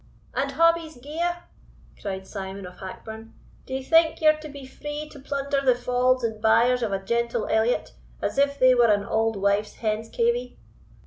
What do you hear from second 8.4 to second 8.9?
they were